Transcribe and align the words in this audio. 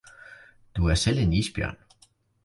Du 0.77 0.85
er 0.87 0.95
selv 0.95 1.19
en 1.19 1.33
isbjørn 1.39 1.77